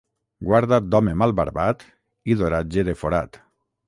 Guarda't 0.45 0.85
d'home 0.93 1.11
mal 1.21 1.33
barbat 1.39 1.85
i 2.35 2.39
d'oratge 2.39 2.87
de 2.89 2.97
forat. 3.03 3.39